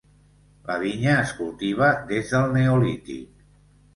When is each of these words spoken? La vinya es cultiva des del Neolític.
La 0.69 0.77
vinya 0.83 1.17
es 1.25 1.33
cultiva 1.41 1.91
des 2.13 2.33
del 2.37 2.49
Neolític. 2.57 3.29